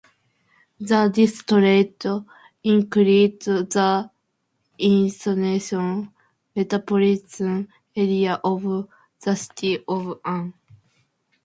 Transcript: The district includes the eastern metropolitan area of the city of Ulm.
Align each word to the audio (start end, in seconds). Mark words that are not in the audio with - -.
The 0.79 1.11
district 1.13 2.07
includes 2.63 3.45
the 3.45 4.09
eastern 4.79 6.11
metropolitan 6.55 7.67
area 7.95 8.39
of 8.43 8.87
the 9.23 9.35
city 9.35 9.77
of 9.87 10.19
Ulm. 10.25 10.55